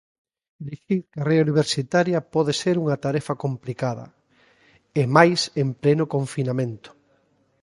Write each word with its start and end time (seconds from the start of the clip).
Elixir 0.63 0.99
carreira 1.15 1.45
universitaria 1.47 2.19
pode 2.33 2.53
ser 2.61 2.75
unha 2.83 2.97
tarefa 3.05 3.33
complicada, 3.43 4.05
e 5.01 5.03
máis 5.15 5.39
en 5.61 5.69
pleno 5.81 6.05
confinamento. 6.15 6.89